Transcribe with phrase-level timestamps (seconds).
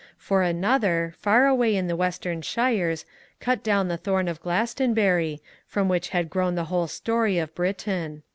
[0.17, 3.05] For another, far away in the western shires,
[3.39, 8.23] cut down the thorn of Glastonbury, from which had grown the whole story of Britain.